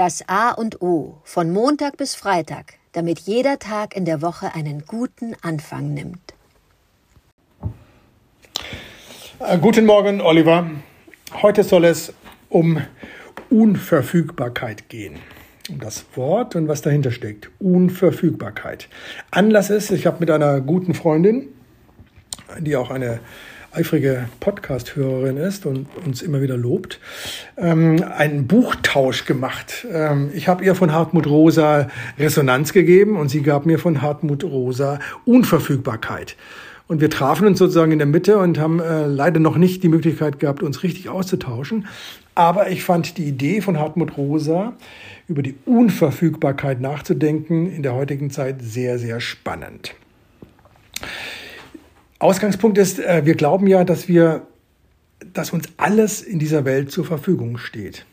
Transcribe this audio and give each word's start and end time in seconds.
Das 0.00 0.26
A 0.28 0.52
und 0.52 0.80
O 0.80 1.18
von 1.24 1.52
Montag 1.52 1.98
bis 1.98 2.14
Freitag, 2.14 2.78
damit 2.92 3.18
jeder 3.18 3.58
Tag 3.58 3.94
in 3.94 4.06
der 4.06 4.22
Woche 4.22 4.54
einen 4.54 4.86
guten 4.86 5.36
Anfang 5.42 5.92
nimmt. 5.92 6.32
Äh, 9.40 9.58
guten 9.58 9.84
Morgen, 9.84 10.22
Oliver. 10.22 10.70
Heute 11.42 11.64
soll 11.64 11.84
es 11.84 12.14
um 12.48 12.80
Unverfügbarkeit 13.50 14.88
gehen. 14.88 15.16
Um 15.68 15.80
das 15.80 16.06
Wort 16.14 16.56
und 16.56 16.66
was 16.66 16.80
dahinter 16.80 17.10
steckt. 17.10 17.50
Unverfügbarkeit. 17.58 18.88
Anlass 19.30 19.68
ist, 19.68 19.90
ich 19.90 20.06
habe 20.06 20.20
mit 20.20 20.30
einer 20.30 20.62
guten 20.62 20.94
Freundin, 20.94 21.48
die 22.58 22.76
auch 22.76 22.90
eine 22.90 23.20
eifrige 23.72 24.28
Podcast-Hörerin 24.40 25.36
ist 25.36 25.64
und 25.64 25.86
uns 26.04 26.22
immer 26.22 26.42
wieder 26.42 26.56
lobt, 26.56 26.98
ähm, 27.56 28.02
einen 28.16 28.46
Buchtausch 28.46 29.24
gemacht. 29.26 29.86
Ähm, 29.92 30.30
ich 30.34 30.48
habe 30.48 30.64
ihr 30.64 30.74
von 30.74 30.92
Hartmut 30.92 31.26
Rosa 31.26 31.88
Resonanz 32.18 32.72
gegeben 32.72 33.16
und 33.16 33.28
sie 33.28 33.42
gab 33.42 33.66
mir 33.66 33.78
von 33.78 34.02
Hartmut 34.02 34.42
Rosa 34.42 34.98
Unverfügbarkeit. 35.24 36.36
Und 36.88 37.00
wir 37.00 37.10
trafen 37.10 37.46
uns 37.46 37.60
sozusagen 37.60 37.92
in 37.92 37.98
der 37.98 38.08
Mitte 38.08 38.38
und 38.38 38.58
haben 38.58 38.80
äh, 38.80 39.06
leider 39.06 39.38
noch 39.38 39.56
nicht 39.56 39.84
die 39.84 39.88
Möglichkeit 39.88 40.40
gehabt, 40.40 40.64
uns 40.64 40.82
richtig 40.82 41.08
auszutauschen. 41.08 41.86
Aber 42.34 42.70
ich 42.70 42.82
fand 42.82 43.16
die 43.16 43.26
Idee 43.26 43.60
von 43.60 43.78
Hartmut 43.78 44.16
Rosa, 44.16 44.72
über 45.28 45.42
die 45.42 45.54
Unverfügbarkeit 45.66 46.80
nachzudenken, 46.80 47.70
in 47.70 47.84
der 47.84 47.94
heutigen 47.94 48.30
Zeit 48.30 48.56
sehr, 48.62 48.98
sehr 48.98 49.20
spannend. 49.20 49.94
Ausgangspunkt 52.20 52.76
ist, 52.76 53.00
äh, 53.00 53.22
wir 53.24 53.34
glauben 53.34 53.66
ja, 53.66 53.82
dass 53.82 54.06
wir, 54.06 54.46
dass 55.32 55.50
uns 55.50 55.66
alles 55.78 56.22
in 56.22 56.38
dieser 56.38 56.64
Welt 56.64 56.92
zur 56.92 57.04
Verfügung 57.04 57.56
steht. 57.56 58.04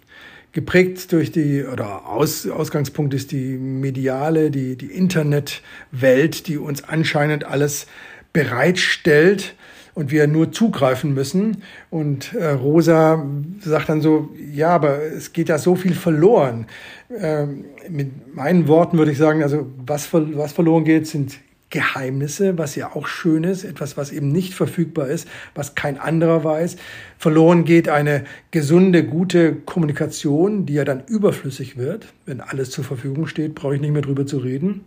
Geprägt 0.54 1.12
durch 1.12 1.32
die, 1.32 1.64
oder 1.64 2.08
Aus, 2.08 2.48
Ausgangspunkt 2.48 3.14
ist 3.14 3.32
die 3.32 3.58
mediale, 3.58 4.50
die, 4.50 4.78
die 4.78 4.88
Internetwelt, 4.88 6.48
die 6.48 6.58
uns 6.58 6.86
anscheinend 6.86 7.44
alles 7.44 7.86
bereitstellt 8.32 9.56
und 9.94 10.10
wir 10.10 10.26
nur 10.28 10.54
zugreifen 10.54 11.14
müssen. 11.14 11.64
Und 11.90 12.34
äh, 12.34 12.52
Rosa 12.52 13.26
sagt 13.60 13.90
dann 13.90 14.02
so, 14.02 14.30
ja, 14.54 14.70
aber 14.70 15.04
es 15.04 15.34
geht 15.34 15.50
da 15.50 15.58
so 15.58 15.76
viel 15.76 15.94
verloren. 15.94 16.68
Ähm, 17.10 17.66
mit 17.90 18.34
meinen 18.34 18.70
Worten 18.70 18.98
würde 18.98 19.12
ich 19.12 19.18
sagen, 19.18 19.44
also 19.44 19.68
was, 19.86 20.14
was 20.14 20.54
verloren 20.54 20.86
geht, 20.86 21.08
sind 21.08 21.40
Geheimnisse, 21.70 22.58
was 22.58 22.76
ja 22.76 22.96
auch 22.96 23.08
schön 23.08 23.44
ist, 23.44 23.66
etwas, 23.66 23.98
was 23.98 24.12
eben 24.12 24.32
nicht 24.32 24.54
verfügbar 24.54 25.08
ist, 25.08 25.28
was 25.54 25.76
kein 25.76 26.00
anderer 26.00 26.44
weiß. 26.44 26.78
Verloren 27.18 27.66
geht 27.66 27.90
eine 27.90 28.24
gesunde, 28.52 29.04
gute 29.04 29.54
Kommunikation, 29.54 30.66
die 30.66 30.76
ja 30.76 30.86
dann 30.86 31.04
überflüssig 31.08 31.78
wird. 31.78 32.08
Wenn 32.26 32.40
alles 32.40 32.70
zur 32.72 32.86
Verfügung 32.86 33.28
steht, 33.28 33.54
brauche 33.54 33.76
ich 33.76 33.82
nicht 33.82 33.92
mehr 33.92 34.02
drüber 34.02 34.26
zu 34.26 34.38
reden. 34.38 34.86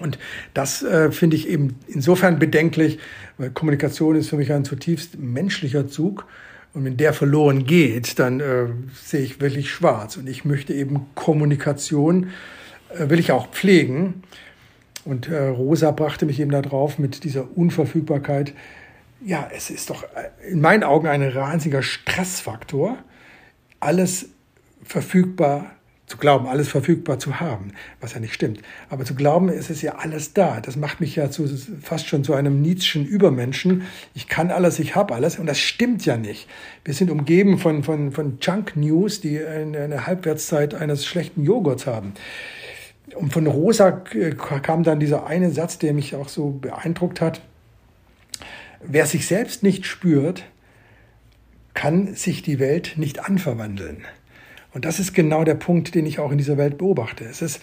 Und 0.00 0.18
das 0.54 0.82
äh, 0.82 1.12
finde 1.12 1.36
ich 1.36 1.48
eben 1.48 1.76
insofern 1.86 2.38
bedenklich, 2.38 2.98
weil 3.36 3.50
Kommunikation 3.50 4.16
ist 4.16 4.30
für 4.30 4.36
mich 4.36 4.52
ein 4.52 4.64
zutiefst 4.64 5.18
menschlicher 5.18 5.88
Zug. 5.88 6.26
Und 6.72 6.84
wenn 6.84 6.96
der 6.96 7.12
verloren 7.12 7.66
geht, 7.66 8.18
dann 8.18 8.40
äh, 8.40 8.66
sehe 8.94 9.20
ich 9.20 9.40
wirklich 9.40 9.70
schwarz. 9.70 10.16
Und 10.16 10.28
ich 10.28 10.44
möchte 10.44 10.72
eben 10.72 11.06
Kommunikation, 11.14 12.30
äh, 12.96 13.10
will 13.10 13.18
ich 13.18 13.32
auch 13.32 13.50
pflegen. 13.50 14.22
Und 15.10 15.28
äh, 15.28 15.48
Rosa 15.48 15.90
brachte 15.90 16.24
mich 16.24 16.38
eben 16.38 16.52
darauf 16.52 17.00
mit 17.00 17.24
dieser 17.24 17.56
Unverfügbarkeit. 17.56 18.54
Ja, 19.26 19.50
es 19.52 19.68
ist 19.68 19.90
doch 19.90 20.04
äh, 20.04 20.48
in 20.48 20.60
meinen 20.60 20.84
Augen 20.84 21.08
ein 21.08 21.34
wahnsinniger 21.34 21.82
Stressfaktor, 21.82 22.96
alles 23.80 24.28
verfügbar 24.84 25.72
zu 26.06 26.16
glauben, 26.16 26.46
alles 26.46 26.68
verfügbar 26.68 27.18
zu 27.18 27.40
haben, 27.40 27.72
was 28.00 28.14
ja 28.14 28.20
nicht 28.20 28.34
stimmt. 28.34 28.62
Aber 28.88 29.04
zu 29.04 29.16
glauben, 29.16 29.48
es 29.48 29.68
ist 29.68 29.82
ja 29.82 29.96
alles 29.96 30.32
da. 30.32 30.60
Das 30.60 30.76
macht 30.76 31.00
mich 31.00 31.16
ja 31.16 31.28
zu, 31.28 31.48
fast 31.82 32.06
schon 32.06 32.22
zu 32.22 32.34
einem 32.34 32.62
Nietzschen 32.62 33.04
Übermenschen. 33.04 33.82
Ich 34.14 34.28
kann 34.28 34.52
alles, 34.52 34.78
ich 34.78 34.94
habe 34.94 35.12
alles. 35.12 35.40
Und 35.40 35.46
das 35.46 35.58
stimmt 35.58 36.06
ja 36.06 36.16
nicht. 36.16 36.48
Wir 36.84 36.94
sind 36.94 37.10
umgeben 37.10 37.58
von, 37.58 37.82
von, 37.82 38.12
von 38.12 38.38
Junk 38.40 38.76
News, 38.76 39.20
die 39.20 39.40
eine, 39.44 39.76
eine 39.80 40.06
Halbwertszeit 40.06 40.72
eines 40.72 41.04
schlechten 41.04 41.42
Joghurts 41.42 41.88
haben. 41.88 42.14
Und 43.14 43.32
von 43.32 43.46
Rosa 43.46 43.90
kam 43.90 44.82
dann 44.82 45.00
dieser 45.00 45.26
eine 45.26 45.50
Satz, 45.50 45.78
der 45.78 45.92
mich 45.94 46.14
auch 46.14 46.28
so 46.28 46.50
beeindruckt 46.50 47.20
hat. 47.20 47.40
Wer 48.82 49.06
sich 49.06 49.26
selbst 49.26 49.62
nicht 49.62 49.86
spürt, 49.86 50.44
kann 51.74 52.14
sich 52.14 52.42
die 52.42 52.58
Welt 52.58 52.94
nicht 52.96 53.28
anverwandeln. 53.28 54.04
Und 54.72 54.84
das 54.84 55.00
ist 55.00 55.14
genau 55.14 55.44
der 55.44 55.54
Punkt, 55.54 55.94
den 55.94 56.06
ich 56.06 56.18
auch 56.18 56.30
in 56.30 56.38
dieser 56.38 56.56
Welt 56.56 56.78
beobachte. 56.78 57.24
Es 57.24 57.42
ist 57.42 57.60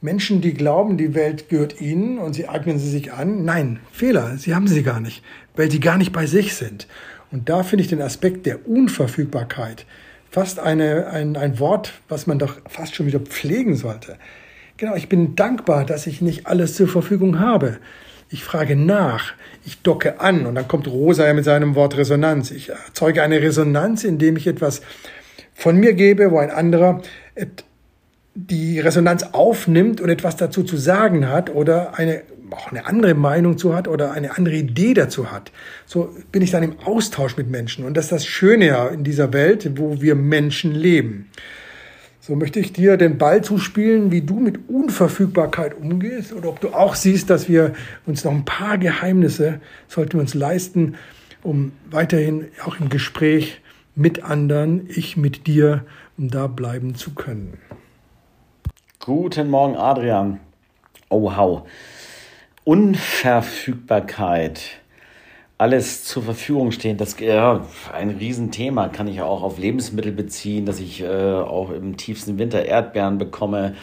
Menschen, 0.00 0.40
die 0.40 0.54
glauben, 0.54 0.96
die 0.96 1.14
Welt 1.14 1.48
gehört 1.48 1.80
ihnen 1.80 2.18
und 2.18 2.34
sie 2.34 2.48
eignen 2.48 2.78
sie 2.78 2.90
sich 2.90 3.12
an. 3.12 3.44
Nein, 3.44 3.80
Fehler, 3.92 4.38
sie 4.38 4.54
haben 4.54 4.66
sie 4.66 4.82
gar 4.82 5.00
nicht, 5.00 5.22
weil 5.56 5.70
sie 5.70 5.80
gar 5.80 5.98
nicht 5.98 6.12
bei 6.12 6.26
sich 6.26 6.54
sind. 6.54 6.86
Und 7.30 7.48
da 7.48 7.62
finde 7.62 7.84
ich 7.84 7.90
den 7.90 8.02
Aspekt 8.02 8.46
der 8.46 8.66
Unverfügbarkeit 8.68 9.86
fast 10.30 10.58
eine, 10.58 11.08
ein, 11.08 11.36
ein 11.36 11.58
Wort, 11.58 11.92
was 12.08 12.26
man 12.26 12.38
doch 12.38 12.58
fast 12.68 12.94
schon 12.94 13.06
wieder 13.06 13.20
pflegen 13.20 13.76
sollte. 13.76 14.16
Genau, 14.80 14.94
ich 14.94 15.10
bin 15.10 15.36
dankbar, 15.36 15.84
dass 15.84 16.06
ich 16.06 16.22
nicht 16.22 16.46
alles 16.46 16.74
zur 16.74 16.88
Verfügung 16.88 17.38
habe. 17.38 17.76
Ich 18.30 18.42
frage 18.42 18.76
nach, 18.76 19.34
ich 19.66 19.82
docke 19.82 20.20
an 20.20 20.46
und 20.46 20.54
dann 20.54 20.68
kommt 20.68 20.88
Rosa 20.88 21.26
ja 21.26 21.34
mit 21.34 21.44
seinem 21.44 21.74
Wort 21.74 21.98
Resonanz. 21.98 22.50
Ich 22.50 22.70
erzeuge 22.70 23.22
eine 23.22 23.42
Resonanz, 23.42 24.04
indem 24.04 24.38
ich 24.38 24.46
etwas 24.46 24.80
von 25.52 25.76
mir 25.76 25.92
gebe, 25.92 26.30
wo 26.30 26.38
ein 26.38 26.50
anderer 26.50 27.02
die 28.34 28.80
Resonanz 28.80 29.22
aufnimmt 29.32 30.00
und 30.00 30.08
etwas 30.08 30.36
dazu 30.38 30.62
zu 30.62 30.78
sagen 30.78 31.28
hat 31.28 31.54
oder 31.54 31.98
eine, 31.98 32.22
auch 32.50 32.70
eine 32.70 32.86
andere 32.86 33.12
Meinung 33.12 33.58
zu 33.58 33.74
hat 33.74 33.86
oder 33.86 34.12
eine 34.12 34.38
andere 34.38 34.54
Idee 34.54 34.94
dazu 34.94 35.30
hat. 35.30 35.52
So 35.84 36.16
bin 36.32 36.40
ich 36.40 36.52
dann 36.52 36.62
im 36.62 36.78
Austausch 36.86 37.36
mit 37.36 37.50
Menschen. 37.50 37.84
Und 37.84 37.98
das 37.98 38.06
ist 38.06 38.12
das 38.12 38.24
Schöne 38.24 38.68
ja 38.68 38.88
in 38.88 39.04
dieser 39.04 39.34
Welt, 39.34 39.72
wo 39.76 40.00
wir 40.00 40.14
Menschen 40.14 40.72
leben. 40.72 41.28
So 42.30 42.36
möchte 42.36 42.60
ich 42.60 42.72
dir 42.72 42.96
den 42.96 43.18
Ball 43.18 43.42
zuspielen, 43.42 44.12
wie 44.12 44.20
du 44.20 44.38
mit 44.38 44.68
Unverfügbarkeit 44.68 45.74
umgehst 45.74 46.32
oder 46.32 46.50
ob 46.50 46.60
du 46.60 46.68
auch 46.68 46.94
siehst, 46.94 47.28
dass 47.28 47.48
wir 47.48 47.74
uns 48.06 48.22
noch 48.22 48.30
ein 48.30 48.44
paar 48.44 48.78
Geheimnisse 48.78 49.60
sollten 49.88 50.12
wir 50.12 50.20
uns 50.20 50.34
leisten, 50.34 50.94
um 51.42 51.72
weiterhin 51.90 52.46
auch 52.64 52.78
im 52.78 52.88
Gespräch 52.88 53.60
mit 53.96 54.22
anderen, 54.22 54.88
ich 54.88 55.16
mit 55.16 55.48
dir, 55.48 55.84
um 56.16 56.30
da 56.30 56.46
bleiben 56.46 56.94
zu 56.94 57.14
können. 57.14 57.58
Guten 59.00 59.50
Morgen, 59.50 59.74
Adrian. 59.74 60.38
Oh, 61.08 61.22
wow. 61.22 61.68
Unverfügbarkeit 62.62 64.60
alles 65.60 66.04
zur 66.04 66.22
Verfügung 66.22 66.72
stehen. 66.72 66.96
Das 66.96 67.10
ist 67.10 67.20
ja, 67.20 67.66
ein 67.92 68.10
Riesenthema 68.10 68.88
kann 68.88 69.06
ich 69.08 69.20
auch 69.20 69.42
auf 69.42 69.58
Lebensmittel 69.58 70.10
beziehen, 70.10 70.64
dass 70.64 70.80
ich 70.80 71.02
äh, 71.02 71.06
auch 71.06 71.70
im 71.70 71.98
tiefsten 71.98 72.38
Winter 72.38 72.64
Erdbeeren 72.64 73.18
bekomme. 73.18 73.74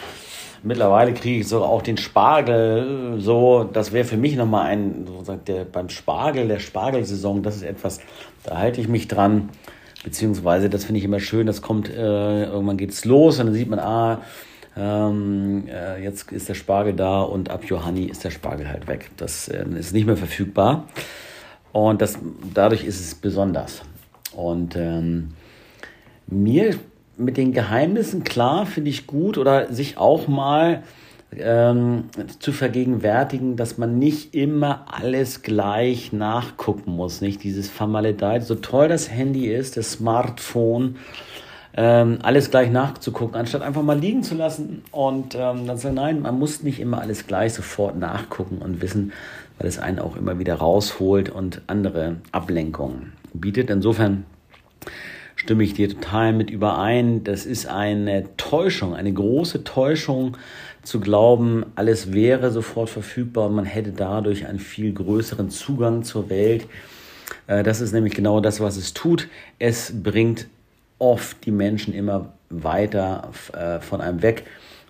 Mittlerweile 0.64 1.14
kriege 1.14 1.38
ich 1.38 1.46
so 1.46 1.62
auch 1.62 1.82
den 1.82 1.96
Spargel. 1.96 3.18
So, 3.20 3.62
das 3.62 3.92
wäre 3.92 4.04
für 4.04 4.16
mich 4.16 4.34
nochmal 4.34 4.66
ein, 4.66 5.04
so 5.06 5.22
sagt 5.22 5.46
der 5.46 5.64
beim 5.64 5.88
Spargel, 5.88 6.48
der 6.48 6.58
Spargelsaison, 6.58 7.44
das 7.44 7.54
ist 7.54 7.62
etwas, 7.62 8.00
da 8.42 8.58
halte 8.58 8.80
ich 8.80 8.88
mich 8.88 9.06
dran. 9.06 9.50
Beziehungsweise, 10.02 10.68
das 10.68 10.84
finde 10.84 10.98
ich 10.98 11.04
immer 11.04 11.20
schön, 11.20 11.46
das 11.46 11.62
kommt, 11.62 11.88
äh, 11.88 12.44
irgendwann 12.44 12.76
geht's 12.76 13.04
los 13.04 13.38
und 13.38 13.46
dann 13.46 13.54
sieht 13.54 13.68
man, 13.68 13.78
ah, 13.78 14.22
ähm, 14.76 15.64
äh, 15.68 16.02
jetzt 16.02 16.30
ist 16.32 16.48
der 16.48 16.54
Spargel 16.54 16.94
da 16.94 17.22
und 17.22 17.50
ab 17.50 17.64
Johanni 17.64 18.04
ist 18.04 18.24
der 18.24 18.30
Spargel 18.30 18.68
halt 18.68 18.86
weg. 18.86 19.10
Das 19.16 19.48
äh, 19.48 19.64
ist 19.78 19.92
nicht 19.92 20.06
mehr 20.06 20.16
verfügbar. 20.16 20.88
Und 21.72 22.02
das, 22.02 22.18
dadurch 22.54 22.84
ist 22.84 23.00
es 23.00 23.14
besonders. 23.14 23.82
Und 24.34 24.76
ähm, 24.76 25.30
mir 26.26 26.76
mit 27.16 27.36
den 27.36 27.52
Geheimnissen, 27.52 28.24
klar, 28.24 28.66
finde 28.66 28.90
ich 28.90 29.06
gut 29.06 29.38
oder 29.38 29.72
sich 29.72 29.98
auch 29.98 30.28
mal 30.28 30.82
ähm, 31.36 32.04
zu 32.38 32.52
vergegenwärtigen, 32.52 33.56
dass 33.56 33.76
man 33.76 33.98
nicht 33.98 34.34
immer 34.34 34.86
alles 34.90 35.42
gleich 35.42 36.12
nachgucken 36.12 36.92
muss. 36.92 37.20
Nicht 37.20 37.42
dieses 37.42 37.68
Vermaledeit, 37.68 38.44
so 38.44 38.54
toll 38.54 38.88
das 38.88 39.10
Handy 39.10 39.46
ist, 39.46 39.76
das 39.76 39.92
Smartphone, 39.92 40.96
ähm, 41.76 42.18
alles 42.22 42.50
gleich 42.50 42.70
nachzugucken, 42.70 43.36
anstatt 43.36 43.62
einfach 43.62 43.82
mal 43.82 43.98
liegen 43.98 44.22
zu 44.22 44.34
lassen 44.34 44.82
und 44.90 45.34
ähm, 45.34 45.66
dann 45.66 45.76
sagen, 45.76 45.94
nein, 45.94 46.22
man 46.22 46.38
muss 46.38 46.62
nicht 46.62 46.80
immer 46.80 47.00
alles 47.00 47.26
gleich 47.26 47.52
sofort 47.52 47.96
nachgucken 47.96 48.58
und 48.58 48.80
wissen, 48.80 49.12
weil 49.58 49.68
es 49.68 49.78
einen 49.78 49.98
auch 49.98 50.16
immer 50.16 50.38
wieder 50.38 50.54
rausholt 50.54 51.30
und 51.30 51.62
andere 51.66 52.16
Ablenkungen 52.32 53.12
bietet. 53.34 53.70
Insofern 53.70 54.24
stimme 55.36 55.64
ich 55.64 55.74
dir 55.74 55.88
total 55.88 56.32
mit 56.32 56.50
überein. 56.50 57.24
Das 57.24 57.46
ist 57.46 57.66
eine 57.66 58.24
Täuschung, 58.36 58.94
eine 58.94 59.12
große 59.12 59.64
Täuschung 59.64 60.36
zu 60.82 61.00
glauben, 61.00 61.66
alles 61.74 62.12
wäre 62.12 62.50
sofort 62.50 62.88
verfügbar 62.88 63.46
und 63.46 63.54
man 63.54 63.64
hätte 63.66 63.92
dadurch 63.92 64.46
einen 64.46 64.58
viel 64.58 64.92
größeren 64.92 65.50
Zugang 65.50 66.02
zur 66.02 66.30
Welt. 66.30 66.66
Äh, 67.46 67.62
das 67.62 67.80
ist 67.80 67.92
nämlich 67.92 68.14
genau 68.14 68.40
das, 68.40 68.60
was 68.60 68.76
es 68.76 68.94
tut. 68.94 69.28
Es 69.58 69.92
bringt 70.02 70.46
oft 70.98 71.44
die 71.44 71.50
Menschen 71.50 71.92
immer 71.92 72.32
weiter 72.48 73.30
äh, 73.52 73.80
von 73.80 74.00
einem 74.00 74.22
weg. 74.22 74.44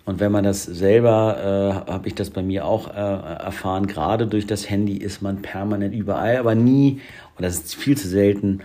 Und 0.09 0.19
wenn 0.19 0.31
man 0.31 0.43
das 0.43 0.63
selber, 0.63 1.83
äh, 1.85 1.91
habe 1.91 2.07
ich 2.07 2.15
das 2.15 2.31
bei 2.31 2.41
mir 2.41 2.65
auch 2.65 2.87
äh, 2.87 2.97
erfahren, 2.97 3.85
gerade 3.85 4.25
durch 4.25 4.47
das 4.47 4.67
Handy 4.67 4.97
ist 4.97 5.21
man 5.21 5.43
permanent 5.43 5.93
überall, 5.93 6.37
aber 6.37 6.55
nie, 6.55 6.99
und 7.37 7.45
das 7.45 7.57
ist 7.57 7.75
viel 7.75 7.95
zu 7.95 8.07
selten, 8.07 8.61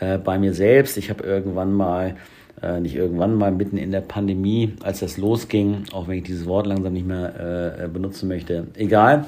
äh, 0.00 0.16
bei 0.16 0.38
mir 0.38 0.54
selbst. 0.54 0.96
Ich 0.96 1.10
habe 1.10 1.24
irgendwann 1.24 1.74
mal, 1.74 2.16
äh, 2.62 2.80
nicht 2.80 2.96
irgendwann 2.96 3.34
mal, 3.34 3.52
mitten 3.52 3.76
in 3.76 3.90
der 3.90 4.00
Pandemie, 4.00 4.76
als 4.82 5.00
das 5.00 5.18
losging, 5.18 5.82
auch 5.92 6.08
wenn 6.08 6.16
ich 6.16 6.24
dieses 6.24 6.46
Wort 6.46 6.66
langsam 6.66 6.94
nicht 6.94 7.06
mehr 7.06 7.82
äh, 7.84 7.88
benutzen 7.88 8.26
möchte, 8.26 8.68
egal, 8.74 9.26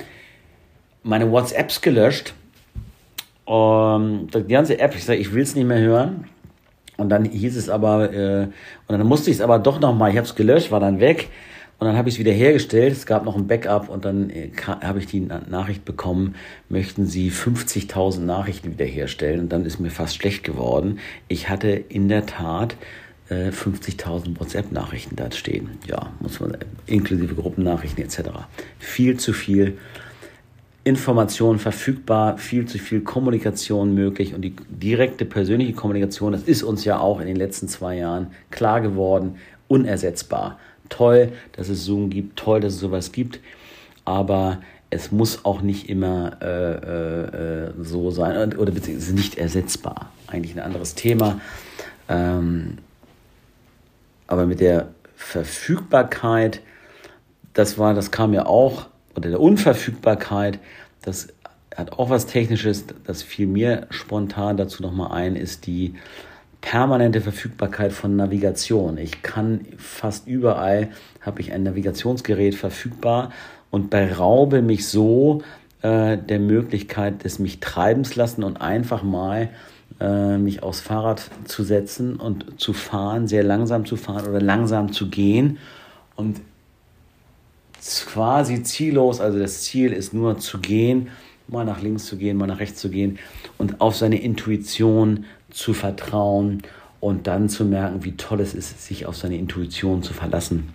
meine 1.02 1.30
WhatsApps 1.30 1.82
gelöscht. 1.82 2.32
Um, 3.44 4.28
die 4.32 4.44
ganze 4.44 4.78
App, 4.78 4.94
ich 4.94 5.04
sage, 5.04 5.18
ich 5.18 5.34
will 5.34 5.42
es 5.42 5.54
nicht 5.54 5.66
mehr 5.66 5.80
hören. 5.80 6.24
Und 6.96 7.10
dann 7.10 7.26
hieß 7.26 7.54
es 7.54 7.68
aber, 7.68 8.14
äh, 8.14 8.44
und 8.44 8.98
dann 8.98 9.06
musste 9.06 9.28
ich 9.28 9.36
es 9.36 9.42
aber 9.42 9.58
doch 9.58 9.78
nochmal, 9.78 10.10
ich 10.10 10.16
habe 10.16 10.26
es 10.26 10.34
gelöscht, 10.34 10.70
war 10.70 10.80
dann 10.80 11.00
weg. 11.00 11.28
Und 11.80 11.86
dann 11.86 11.96
habe 11.96 12.10
ich 12.10 12.16
es 12.16 12.18
wieder 12.18 12.32
hergestellt. 12.32 12.92
Es 12.92 13.06
gab 13.06 13.24
noch 13.24 13.36
ein 13.36 13.46
Backup 13.46 13.88
und 13.88 14.04
dann 14.04 14.28
äh, 14.28 14.50
habe 14.66 14.98
ich 14.98 15.06
die 15.06 15.20
Nachricht 15.20 15.86
bekommen, 15.86 16.34
möchten 16.68 17.06
Sie 17.06 17.30
50.000 17.30 18.20
Nachrichten 18.20 18.72
wiederherstellen? 18.72 19.40
Und 19.40 19.48
dann 19.48 19.64
ist 19.64 19.80
mir 19.80 19.90
fast 19.90 20.16
schlecht 20.16 20.44
geworden. 20.44 20.98
Ich 21.28 21.48
hatte 21.48 21.70
in 21.70 22.10
der 22.10 22.26
Tat 22.26 22.76
äh, 23.30 23.48
50.000 23.48 24.38
WhatsApp-Nachrichten 24.38 25.16
da 25.16 25.30
stehen. 25.30 25.70
Ja, 25.86 26.12
muss 26.20 26.38
man, 26.38 26.58
inklusive 26.84 27.34
Gruppennachrichten 27.34 28.04
etc. 28.04 28.28
Viel 28.78 29.18
zu 29.18 29.32
viel. 29.32 29.78
Information 30.84 31.58
verfügbar, 31.58 32.36
viel 32.36 32.66
zu 32.66 32.78
viel 32.78 33.00
Kommunikation 33.00 33.94
möglich 33.94 34.34
und 34.34 34.42
die 34.42 34.54
direkte 34.68 35.24
persönliche 35.24 35.74
Kommunikation, 35.74 36.32
das 36.32 36.42
ist 36.42 36.62
uns 36.62 36.84
ja 36.84 36.98
auch 36.98 37.20
in 37.20 37.26
den 37.26 37.36
letzten 37.36 37.68
zwei 37.68 37.96
Jahren 37.96 38.28
klar 38.50 38.80
geworden, 38.80 39.36
unersetzbar. 39.68 40.58
Toll, 40.90 41.32
dass 41.52 41.70
es 41.70 41.84
Zoom 41.84 42.10
gibt, 42.10 42.38
toll, 42.38 42.60
dass 42.60 42.74
es 42.74 42.80
sowas 42.80 43.12
gibt, 43.12 43.40
aber 44.04 44.60
es 44.90 45.12
muss 45.12 45.44
auch 45.44 45.62
nicht 45.62 45.88
immer 45.88 46.42
äh, 46.42 47.68
äh, 47.68 47.72
so 47.80 48.10
sein 48.10 48.56
oder 48.56 48.72
beziehungsweise 48.72 49.14
nicht 49.14 49.38
ersetzbar. 49.38 50.12
Eigentlich 50.26 50.54
ein 50.54 50.62
anderes 50.62 50.94
Thema. 50.94 51.40
Ähm, 52.08 52.78
aber 54.26 54.46
mit 54.46 54.60
der 54.60 54.88
Verfügbarkeit, 55.14 56.60
das 57.54 57.78
war, 57.78 57.94
das 57.94 58.10
kam 58.10 58.34
ja 58.34 58.46
auch 58.46 58.86
oder 59.14 59.30
der 59.30 59.40
Unverfügbarkeit, 59.40 60.58
das 61.02 61.28
hat 61.76 61.92
auch 61.92 62.10
was 62.10 62.26
Technisches, 62.26 62.84
das 63.06 63.22
fiel 63.22 63.46
mir 63.46 63.86
spontan 63.90 64.56
dazu 64.56 64.82
nochmal 64.82 65.12
ein, 65.12 65.36
ist 65.36 65.66
die 65.66 65.94
permanente 66.60 67.20
Verfügbarkeit 67.20 67.92
von 67.92 68.16
Navigation. 68.16 68.98
Ich 68.98 69.22
kann 69.22 69.66
fast 69.78 70.26
überall, 70.26 70.90
habe 71.20 71.40
ich 71.40 71.52
ein 71.52 71.62
Navigationsgerät 71.62 72.54
verfügbar 72.54 73.30
und 73.70 73.90
beraube 73.90 74.62
mich 74.62 74.86
so 74.86 75.42
äh, 75.82 76.18
der 76.18 76.38
Möglichkeit 76.38 77.24
des 77.24 77.38
mich 77.38 77.60
treibens 77.60 78.14
lassen 78.14 78.44
und 78.44 78.60
einfach 78.60 79.02
mal 79.02 79.48
äh, 79.98 80.38
mich 80.38 80.62
aufs 80.62 80.80
Fahrrad 80.80 81.30
zu 81.44 81.62
setzen 81.62 82.16
und 82.16 82.60
zu 82.60 82.72
fahren, 82.72 83.28
sehr 83.28 83.42
langsam 83.42 83.86
zu 83.86 83.96
fahren 83.96 84.28
oder 84.28 84.40
langsam 84.40 84.92
zu 84.92 85.08
gehen 85.08 85.58
und 86.16 86.40
quasi 88.06 88.62
ziellos, 88.62 89.20
also 89.20 89.38
das 89.38 89.62
Ziel 89.62 89.92
ist 89.92 90.12
nur 90.12 90.38
zu 90.38 90.58
gehen, 90.58 91.08
mal 91.48 91.64
nach 91.64 91.80
links 91.82 92.06
zu 92.06 92.16
gehen, 92.16 92.36
mal 92.36 92.46
nach 92.46 92.60
rechts 92.60 92.80
zu 92.80 92.90
gehen 92.90 93.18
und 93.58 93.80
auf 93.80 93.96
seine 93.96 94.20
Intuition 94.20 95.24
zu 95.50 95.72
vertrauen 95.72 96.62
und 97.00 97.26
dann 97.26 97.48
zu 97.48 97.64
merken, 97.64 98.04
wie 98.04 98.16
toll 98.16 98.40
es 98.40 98.54
ist, 98.54 98.84
sich 98.84 99.06
auf 99.06 99.16
seine 99.16 99.36
Intuition 99.36 100.02
zu 100.02 100.12
verlassen. 100.12 100.72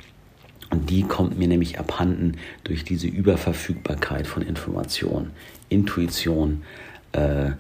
Und 0.72 0.89
die 0.89 1.04
kommt 1.04 1.38
mir 1.38 1.48
nämlich 1.48 1.80
abhanden 1.80 2.38
durch 2.63 2.83
diese 2.83 3.07
Überverfügbarkeit 3.07 4.27
von 4.27 4.42
Informationen. 4.42 5.31
Intuition 5.69 6.63
äh, 7.12 7.51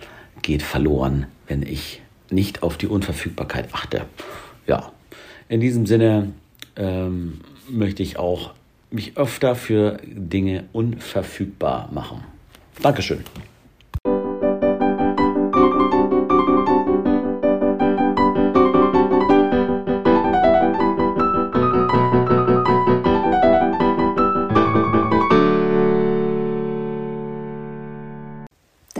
geht 0.41 0.63
verloren, 0.63 1.27
wenn 1.47 1.61
ich 1.61 2.01
nicht 2.29 2.63
auf 2.63 2.77
die 2.77 2.87
Unverfügbarkeit 2.87 3.73
achte. 3.73 4.05
Ja, 4.67 4.91
in 5.47 5.61
diesem 5.61 5.85
Sinne 5.85 6.33
ähm, 6.75 7.41
möchte 7.69 8.03
ich 8.03 8.17
auch 8.17 8.53
mich 8.89 9.17
öfter 9.17 9.55
für 9.55 9.99
Dinge 10.05 10.65
unverfügbar 10.73 11.89
machen. 11.93 12.23
Dankeschön. 12.81 13.23